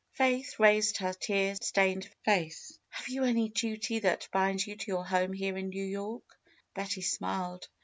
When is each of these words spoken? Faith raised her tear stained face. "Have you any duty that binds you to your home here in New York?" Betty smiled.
Faith 0.13 0.57
raised 0.59 0.97
her 0.97 1.13
tear 1.13 1.53
stained 1.61 2.09
face. 2.25 2.79
"Have 2.89 3.07
you 3.07 3.23
any 3.23 3.49
duty 3.49 3.99
that 3.99 4.27
binds 4.33 4.65
you 4.65 4.75
to 4.75 4.87
your 4.87 5.05
home 5.05 5.31
here 5.31 5.55
in 5.55 5.69
New 5.69 5.85
York?" 5.85 6.39
Betty 6.73 7.01
smiled. 7.01 7.67